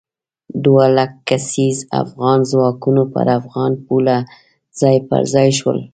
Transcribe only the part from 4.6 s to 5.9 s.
ځای پر ځای شول.